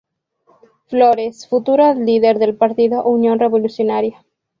Flores, 0.87 1.47
futuro 1.47 1.93
líder 1.93 2.39
del 2.39 2.55
Partido 2.55 3.03
Unión 3.05 3.37
Revolucionaria. 3.37 4.25